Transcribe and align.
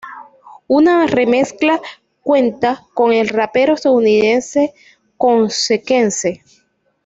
Una 0.67 1.05
remezcla 1.05 1.79
cuenta 2.23 2.87
con 2.95 3.13
el 3.13 3.27
rapero 3.29 3.75
estadounidense 3.75 4.73
Consequence. 5.15 6.41